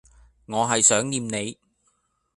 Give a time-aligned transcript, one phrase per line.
[0.47, 1.59] 我係想念你